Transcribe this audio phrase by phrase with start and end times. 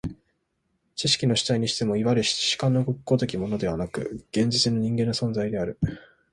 [0.95, 5.77] 知識の主体にしても、いわゆる主観の如きものでなく、現実の人間の存在である。